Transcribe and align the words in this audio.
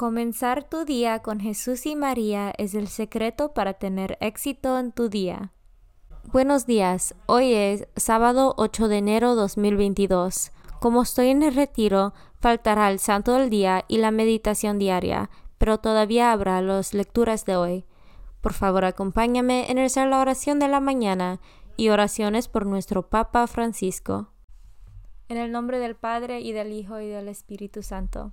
Comenzar 0.00 0.64
tu 0.64 0.86
día 0.86 1.18
con 1.18 1.40
Jesús 1.40 1.84
y 1.84 1.94
María 1.94 2.54
es 2.56 2.72
el 2.72 2.88
secreto 2.88 3.52
para 3.52 3.74
tener 3.74 4.16
éxito 4.22 4.78
en 4.78 4.92
tu 4.92 5.10
día. 5.10 5.52
Buenos 6.32 6.64
días, 6.64 7.14
hoy 7.26 7.52
es 7.52 7.86
sábado 7.96 8.54
8 8.56 8.88
de 8.88 8.96
enero 8.96 9.34
2022. 9.34 10.52
Como 10.80 11.02
estoy 11.02 11.28
en 11.28 11.42
el 11.42 11.54
retiro, 11.54 12.14
faltará 12.40 12.90
el 12.90 12.98
santo 12.98 13.34
del 13.34 13.50
día 13.50 13.84
y 13.88 13.98
la 13.98 14.10
meditación 14.10 14.78
diaria, 14.78 15.28
pero 15.58 15.76
todavía 15.76 16.32
habrá 16.32 16.62
las 16.62 16.94
lecturas 16.94 17.44
de 17.44 17.56
hoy. 17.56 17.84
Por 18.40 18.54
favor, 18.54 18.86
acompáñame 18.86 19.70
en 19.70 19.78
hacer 19.80 20.08
la 20.08 20.20
oración 20.20 20.58
de 20.60 20.68
la 20.68 20.80
mañana 20.80 21.40
y 21.76 21.90
oraciones 21.90 22.48
por 22.48 22.64
nuestro 22.64 23.10
Papa 23.10 23.46
Francisco. 23.46 24.32
En 25.28 25.36
el 25.36 25.52
nombre 25.52 25.78
del 25.78 25.94
Padre 25.94 26.40
y 26.40 26.52
del 26.52 26.72
Hijo 26.72 26.98
y 27.00 27.06
del 27.08 27.28
Espíritu 27.28 27.82
Santo. 27.82 28.32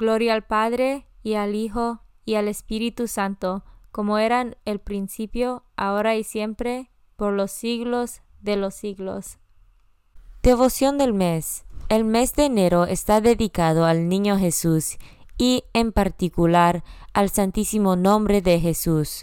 Gloria 0.00 0.32
al 0.32 0.46
Padre, 0.46 1.06
y 1.22 1.34
al 1.34 1.54
Hijo, 1.54 2.00
y 2.24 2.36
al 2.36 2.48
Espíritu 2.48 3.06
Santo, 3.06 3.64
como 3.92 4.16
eran 4.16 4.56
el 4.64 4.78
principio, 4.78 5.62
ahora 5.76 6.16
y 6.16 6.24
siempre, 6.24 6.90
por 7.16 7.34
los 7.34 7.50
siglos 7.50 8.22
de 8.40 8.56
los 8.56 8.74
siglos. 8.74 9.36
Devoción 10.42 10.96
del 10.96 11.12
mes. 11.12 11.66
El 11.90 12.06
mes 12.06 12.32
de 12.32 12.46
enero 12.46 12.86
está 12.86 13.20
dedicado 13.20 13.84
al 13.84 14.08
Niño 14.08 14.38
Jesús 14.38 14.96
y 15.36 15.64
en 15.74 15.92
particular 15.92 16.82
al 17.12 17.28
Santísimo 17.28 17.94
Nombre 17.94 18.40
de 18.40 18.58
Jesús. 18.58 19.22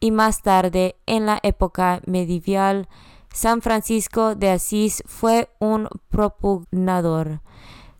y 0.00 0.10
más 0.10 0.42
tarde, 0.42 0.96
en 1.06 1.26
la 1.26 1.40
época 1.42 2.00
medieval, 2.06 2.88
San 3.32 3.60
Francisco 3.60 4.34
de 4.34 4.50
Asís 4.50 5.02
fue 5.06 5.50
un 5.58 5.88
propugnador. 6.08 7.42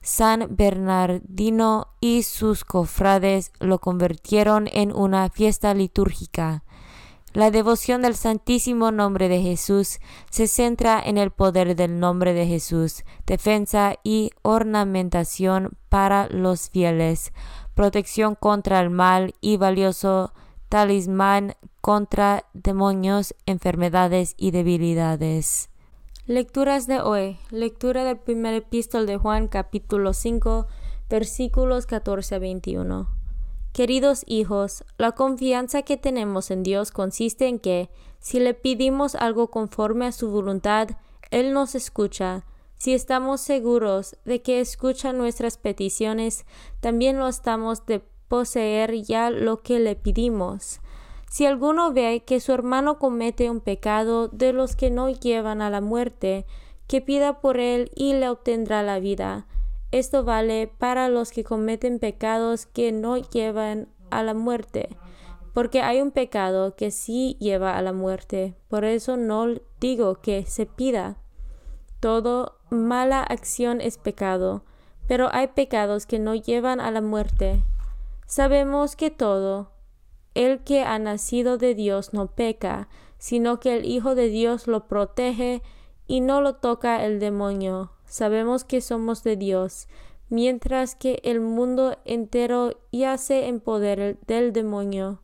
San 0.00 0.46
Bernardino 0.50 1.88
y 2.00 2.22
sus 2.22 2.64
cofrades 2.64 3.52
lo 3.58 3.80
convirtieron 3.80 4.68
en 4.72 4.94
una 4.94 5.28
fiesta 5.30 5.74
litúrgica. 5.74 6.62
La 7.32 7.50
devoción 7.50 8.00
del 8.00 8.14
Santísimo 8.14 8.92
Nombre 8.92 9.28
de 9.28 9.42
Jesús 9.42 9.98
se 10.30 10.46
centra 10.46 11.02
en 11.04 11.18
el 11.18 11.32
poder 11.32 11.76
del 11.76 12.00
nombre 12.00 12.32
de 12.32 12.46
Jesús, 12.46 13.04
defensa 13.26 13.96
y 14.02 14.30
ornamentación 14.40 15.76
para 15.90 16.28
los 16.30 16.70
fieles, 16.70 17.32
protección 17.74 18.36
contra 18.36 18.80
el 18.80 18.88
mal 18.88 19.34
y 19.42 19.58
valioso 19.58 20.32
talismán 20.68 21.54
contra 21.80 22.44
demonios, 22.54 23.34
enfermedades 23.46 24.34
y 24.36 24.50
debilidades. 24.50 25.70
Lecturas 26.26 26.86
de 26.86 27.00
hoy. 27.00 27.38
Lectura 27.50 28.04
del 28.04 28.18
primer 28.18 28.54
epístol 28.54 29.06
de 29.06 29.16
Juan 29.16 29.46
capítulo 29.46 30.12
5 30.12 30.66
versículos 31.08 31.86
14 31.86 32.34
a 32.34 32.38
21. 32.38 33.08
Queridos 33.72 34.24
hijos, 34.26 34.84
la 34.98 35.12
confianza 35.12 35.82
que 35.82 35.96
tenemos 35.96 36.50
en 36.50 36.62
Dios 36.62 36.90
consiste 36.90 37.46
en 37.46 37.58
que, 37.58 37.90
si 38.18 38.40
le 38.40 38.54
pedimos 38.54 39.14
algo 39.14 39.50
conforme 39.50 40.06
a 40.06 40.12
su 40.12 40.30
voluntad, 40.30 40.88
Él 41.30 41.52
nos 41.52 41.74
escucha. 41.74 42.44
Si 42.78 42.92
estamos 42.94 43.40
seguros 43.40 44.16
de 44.24 44.42
que 44.42 44.60
escucha 44.60 45.12
nuestras 45.12 45.58
peticiones, 45.58 46.44
también 46.80 47.18
lo 47.18 47.28
estamos 47.28 47.86
de 47.86 48.02
poseer 48.28 48.94
ya 49.02 49.30
lo 49.30 49.62
que 49.62 49.78
le 49.78 49.96
pedimos. 49.96 50.80
Si 51.30 51.44
alguno 51.44 51.92
ve 51.92 52.22
que 52.24 52.40
su 52.40 52.52
hermano 52.52 52.98
comete 52.98 53.50
un 53.50 53.60
pecado 53.60 54.28
de 54.28 54.52
los 54.52 54.76
que 54.76 54.90
no 54.90 55.10
llevan 55.10 55.60
a 55.60 55.70
la 55.70 55.80
muerte, 55.80 56.46
que 56.86 57.00
pida 57.00 57.40
por 57.40 57.58
él 57.58 57.90
y 57.94 58.14
le 58.14 58.28
obtendrá 58.28 58.82
la 58.82 59.00
vida. 59.00 59.46
Esto 59.92 60.24
vale 60.24 60.70
para 60.78 61.08
los 61.08 61.30
que 61.30 61.44
cometen 61.44 61.98
pecados 61.98 62.66
que 62.66 62.92
no 62.92 63.16
llevan 63.16 63.88
a 64.10 64.22
la 64.22 64.34
muerte, 64.34 64.96
porque 65.52 65.82
hay 65.82 66.00
un 66.00 66.10
pecado 66.10 66.76
que 66.76 66.90
sí 66.90 67.36
lleva 67.40 67.76
a 67.76 67.82
la 67.82 67.92
muerte. 67.92 68.54
Por 68.68 68.84
eso 68.84 69.16
no 69.16 69.46
digo 69.80 70.16
que 70.20 70.44
se 70.44 70.66
pida. 70.66 71.18
Todo 72.00 72.58
mala 72.70 73.22
acción 73.22 73.80
es 73.80 73.98
pecado, 73.98 74.64
pero 75.06 75.28
hay 75.32 75.48
pecados 75.48 76.06
que 76.06 76.18
no 76.18 76.34
llevan 76.34 76.80
a 76.80 76.90
la 76.90 77.00
muerte. 77.00 77.62
Sabemos 78.26 78.96
que 78.96 79.10
todo 79.10 79.70
el 80.34 80.64
que 80.64 80.82
ha 80.82 80.98
nacido 80.98 81.56
de 81.58 81.74
Dios 81.74 82.12
no 82.12 82.26
peca, 82.26 82.88
sino 83.18 83.58
que 83.60 83.76
el 83.76 83.86
Hijo 83.86 84.14
de 84.14 84.28
Dios 84.28 84.66
lo 84.66 84.86
protege 84.86 85.62
y 86.06 86.20
no 86.20 86.40
lo 86.40 86.56
toca 86.56 87.04
el 87.04 87.18
demonio. 87.20 87.92
Sabemos 88.04 88.64
que 88.64 88.80
somos 88.80 89.22
de 89.22 89.36
Dios, 89.36 89.88
mientras 90.28 90.94
que 90.94 91.20
el 91.24 91.40
mundo 91.40 91.96
entero 92.04 92.78
yace 92.92 93.46
en 93.46 93.60
poder 93.60 94.18
del 94.26 94.52
demonio. 94.52 95.22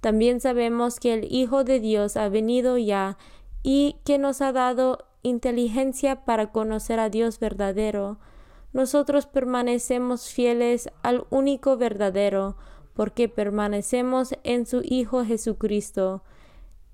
También 0.00 0.40
sabemos 0.40 1.00
que 1.00 1.14
el 1.14 1.32
Hijo 1.32 1.64
de 1.64 1.80
Dios 1.80 2.16
ha 2.16 2.28
venido 2.28 2.78
ya 2.78 3.18
y 3.62 3.96
que 4.04 4.18
nos 4.18 4.40
ha 4.40 4.52
dado 4.52 5.06
inteligencia 5.22 6.24
para 6.24 6.52
conocer 6.52 7.00
a 7.00 7.10
Dios 7.10 7.40
verdadero. 7.40 8.18
Nosotros 8.76 9.24
permanecemos 9.24 10.28
fieles 10.28 10.90
al 11.02 11.24
único 11.30 11.78
verdadero, 11.78 12.58
porque 12.92 13.26
permanecemos 13.26 14.34
en 14.44 14.66
su 14.66 14.82
Hijo 14.84 15.24
Jesucristo. 15.24 16.22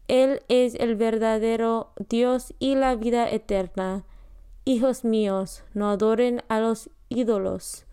Él 0.06 0.44
es 0.46 0.76
el 0.76 0.94
verdadero 0.94 1.90
Dios 2.08 2.54
y 2.60 2.76
la 2.76 2.94
vida 2.94 3.28
eterna. 3.28 4.04
Hijos 4.64 5.04
míos, 5.04 5.64
no 5.74 5.90
adoren 5.90 6.44
a 6.46 6.60
los 6.60 6.88
ídolos. 7.08 7.84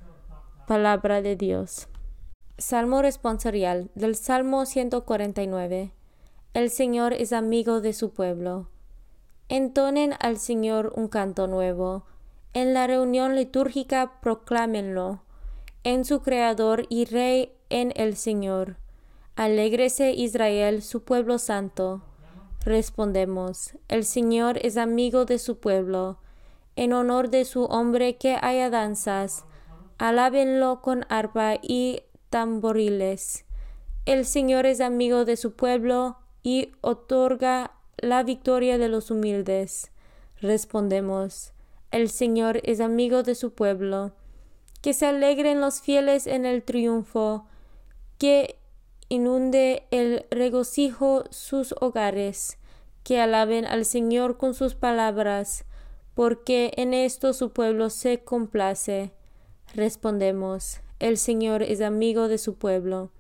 Palabra 0.68 1.24
de 1.24 1.35
Dios. 1.35 1.88
Salmo 2.59 3.01
responsorial 3.01 3.89
del 3.95 4.13
Salmo 4.13 4.68
149. 4.68 5.94
El 6.53 6.69
Señor 6.69 7.13
es 7.13 7.33
amigo 7.33 7.81
de 7.81 7.94
su 7.94 8.12
pueblo. 8.12 8.69
Entonen 9.47 10.13
al 10.19 10.38
Señor 10.38 10.94
un 10.95 11.07
canto 11.07 11.47
nuevo. 11.47 12.06
En 12.54 12.74
la 12.74 12.88
reunión 12.88 13.36
litúrgica 13.36 14.19
proclámenlo. 14.22 15.22
En 15.84 16.04
su 16.04 16.22
Creador 16.22 16.88
y 16.90 17.06
Rey 17.06 17.54
en 17.69 17.94
el 17.96 18.16
Señor. 18.16 18.78
Alégrese 19.36 20.12
Israel, 20.12 20.81
su 20.81 21.04
pueblo 21.04 21.38
santo. 21.38 22.01
Respondemos, 22.66 23.78
el 23.88 24.04
Señor 24.04 24.57
es 24.66 24.78
amigo 24.78 25.25
de 25.25 25.38
su 25.38 25.60
pueblo. 25.60 26.18
En 26.75 26.94
honor 26.94 27.30
de 27.30 27.46
su 27.46 27.66
hombre 27.66 28.18
que 28.18 28.38
haya 28.42 28.69
danzas. 28.69 29.45
Alábenlo 30.00 30.81
con 30.81 31.06
arpa 31.07 31.56
y 31.62 32.02
tamboriles. 32.30 33.45
El 34.06 34.25
Señor 34.25 34.66
es 34.66 34.81
amigo 34.81 35.24
de 35.24 35.38
su 35.38 35.54
pueblo 35.54 36.18
y 36.42 36.72
otorga 36.81 37.74
la 37.98 38.24
victoria 38.24 38.78
de 38.80 38.90
los 38.90 39.12
humildes. 39.12 39.92
Respondemos, 40.42 41.54
el 41.91 42.09
Señor 42.09 42.62
es 42.63 42.80
amigo 42.80 43.24
de 43.24 43.36
su 43.36 43.53
pueblo. 43.53 44.13
Que 44.81 44.94
se 44.94 45.07
alegren 45.07 45.59
los 45.59 45.81
fieles 45.81 46.27
en 46.27 46.45
el 46.45 46.63
triunfo, 46.63 47.45
que 48.18 48.57
inunde 49.09 49.88
el 49.91 50.25
regocijo 50.30 51.25
sus 51.31 51.74
hogares, 51.81 52.57
que 53.03 53.19
alaben 53.19 53.65
al 53.65 53.86
Señor 53.86 54.38
con 54.38 54.53
sus 54.53 54.75
palabras, 54.75 55.65
porque 56.13 56.71
en 56.77 56.94
esto 56.94 57.33
su 57.33 57.51
pueblo 57.51 57.89
se 57.89 58.24
complace. 58.24 59.12
Respondemos, 59.74 60.80
el 61.00 61.18
Señor 61.18 61.63
es 61.63 61.81
amigo 61.81 62.27
de 62.27 62.38
su 62.38 62.56
pueblo. 62.56 63.12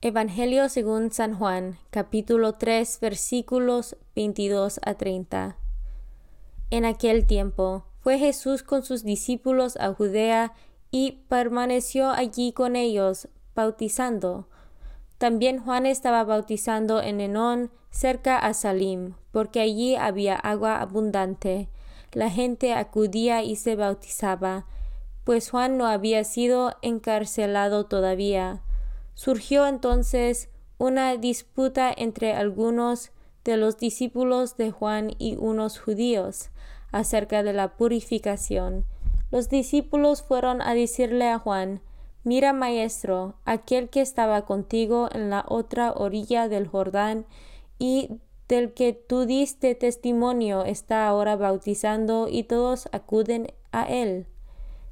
Evangelio 0.00 0.68
según 0.68 1.12
San 1.12 1.34
Juan, 1.34 1.78
capítulo 1.90 2.54
3, 2.54 2.98
versículos 3.00 3.96
22 4.14 4.80
a 4.84 4.94
30. 4.94 5.56
En 6.70 6.84
aquel 6.84 7.26
tiempo 7.26 7.84
fue 8.02 8.18
Jesús 8.18 8.64
con 8.64 8.82
sus 8.82 9.04
discípulos 9.04 9.76
a 9.76 9.94
Judea 9.94 10.52
y 10.90 11.22
permaneció 11.28 12.10
allí 12.10 12.52
con 12.52 12.74
ellos, 12.74 13.28
bautizando. 13.54 14.48
También 15.18 15.60
Juan 15.60 15.86
estaba 15.86 16.24
bautizando 16.24 17.00
en 17.00 17.20
Enón, 17.20 17.70
cerca 17.90 18.38
a 18.38 18.54
Salim, 18.54 19.14
porque 19.30 19.60
allí 19.60 19.94
había 19.94 20.34
agua 20.34 20.80
abundante. 20.80 21.68
La 22.12 22.28
gente 22.28 22.74
acudía 22.74 23.44
y 23.44 23.54
se 23.54 23.76
bautizaba, 23.76 24.66
pues 25.22 25.50
Juan 25.50 25.78
no 25.78 25.86
había 25.86 26.24
sido 26.24 26.74
encarcelado 26.82 27.86
todavía. 27.86 28.62
Surgió 29.14 29.68
entonces 29.68 30.48
una 30.76 31.16
disputa 31.16 31.92
entre 31.96 32.32
algunos 32.32 33.12
de 33.44 33.56
los 33.56 33.76
discípulos 33.76 34.56
de 34.56 34.72
Juan 34.72 35.14
y 35.18 35.36
unos 35.36 35.78
judíos 35.78 36.50
acerca 36.92 37.42
de 37.42 37.52
la 37.52 37.76
purificación. 37.76 38.84
Los 39.30 39.48
discípulos 39.48 40.22
fueron 40.22 40.62
a 40.62 40.74
decirle 40.74 41.28
a 41.28 41.38
Juan, 41.38 41.80
Mira, 42.24 42.52
maestro, 42.52 43.34
aquel 43.44 43.88
que 43.88 44.00
estaba 44.00 44.42
contigo 44.42 45.08
en 45.12 45.30
la 45.30 45.44
otra 45.48 45.92
orilla 45.92 46.48
del 46.48 46.68
Jordán 46.68 47.26
y 47.78 48.20
del 48.46 48.74
que 48.74 48.92
tú 48.92 49.26
diste 49.26 49.74
testimonio 49.74 50.64
está 50.64 51.08
ahora 51.08 51.34
bautizando 51.34 52.28
y 52.28 52.44
todos 52.44 52.88
acuden 52.92 53.52
a 53.72 53.84
él. 53.84 54.26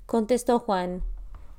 Contestó 0.06 0.58
Juan, 0.58 1.05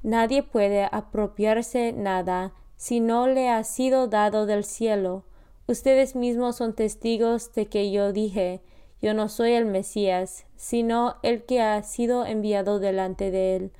Nadie 0.03 0.41
puede 0.43 0.89
apropiarse 0.91 1.93
nada 1.93 2.53
si 2.75 2.99
no 2.99 3.27
le 3.27 3.49
ha 3.49 3.63
sido 3.63 4.07
dado 4.07 4.47
del 4.47 4.63
cielo. 4.63 5.23
Ustedes 5.67 6.15
mismos 6.15 6.55
son 6.55 6.73
testigos 6.73 7.53
de 7.53 7.67
que 7.67 7.91
yo 7.91 8.11
dije, 8.11 8.61
yo 9.01 9.13
no 9.13 9.29
soy 9.29 9.53
el 9.53 9.65
Mesías, 9.65 10.45
sino 10.55 11.15
el 11.23 11.43
que 11.43 11.61
ha 11.61 11.81
sido 11.83 12.25
enviado 12.25 12.79
delante 12.79 13.31
de 13.31 13.55
él. 13.55 13.71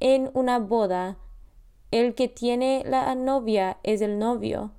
En 0.00 0.30
una 0.32 0.58
boda, 0.58 1.18
el 1.90 2.14
que 2.14 2.28
tiene 2.28 2.82
la 2.86 3.14
novia 3.14 3.78
es 3.82 4.00
el 4.00 4.18
novio. 4.18 4.72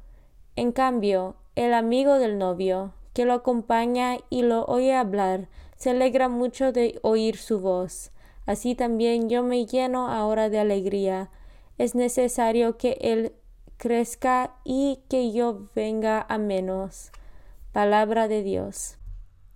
En 0.55 0.71
cambio, 0.71 1.35
el 1.55 1.73
amigo 1.73 2.19
del 2.19 2.37
novio, 2.37 2.93
que 3.13 3.25
lo 3.25 3.33
acompaña 3.33 4.17
y 4.29 4.41
lo 4.41 4.65
oye 4.65 4.93
hablar, 4.93 5.49
se 5.75 5.91
alegra 5.91 6.29
mucho 6.29 6.71
de 6.71 6.99
oír 7.01 7.37
su 7.37 7.59
voz. 7.59 8.11
Así 8.45 8.75
también 8.75 9.29
yo 9.29 9.43
me 9.43 9.65
lleno 9.65 10.09
ahora 10.09 10.49
de 10.49 10.59
alegría. 10.59 11.29
Es 11.77 11.95
necesario 11.95 12.77
que 12.77 12.97
él 13.01 13.33
crezca 13.77 14.55
y 14.63 14.99
que 15.09 15.31
yo 15.31 15.69
venga 15.75 16.25
a 16.27 16.37
menos. 16.37 17.11
Palabra 17.71 18.27
de 18.27 18.43
Dios. 18.43 18.98